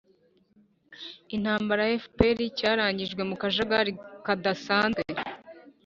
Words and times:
intambara 1.35 1.81
ya 1.91 1.97
fpr 2.03 2.39
cyarangiye 2.57 3.23
mu 3.29 3.35
kajagari 3.41 3.91
kadasanzwe 4.25 5.01